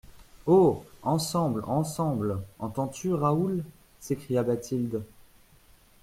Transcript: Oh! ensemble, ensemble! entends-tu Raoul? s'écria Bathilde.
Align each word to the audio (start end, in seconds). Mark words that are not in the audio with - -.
Oh! 0.47 0.83
ensemble, 1.03 1.61
ensemble! 1.67 2.41
entends-tu 2.57 3.13
Raoul? 3.13 3.63
s'écria 3.99 4.41
Bathilde. 4.41 5.03